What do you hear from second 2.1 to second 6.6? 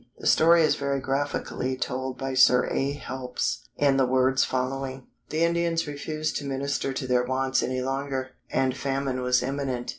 by Sir A. Helps in the words following:— "The Indians refused to